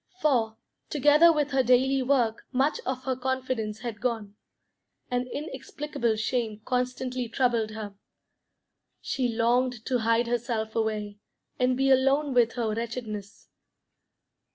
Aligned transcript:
For, 0.19 0.57
together 0.89 1.31
with 1.31 1.51
her 1.51 1.61
daily 1.61 2.01
work, 2.01 2.47
much 2.51 2.79
of 2.87 3.03
her 3.03 3.15
confidence 3.15 3.81
had 3.81 4.01
gone; 4.01 4.33
an 5.11 5.27
inexplicable 5.27 6.15
shame 6.15 6.59
constantly 6.65 7.29
troubled 7.29 7.69
her. 7.73 7.93
She 8.99 9.27
longed 9.27 9.85
to 9.85 9.99
hide 9.99 10.25
herself 10.25 10.75
away, 10.75 11.19
and 11.59 11.77
be 11.77 11.91
alone 11.91 12.33
with 12.33 12.53
her 12.53 12.73
wretchedness. 12.73 13.49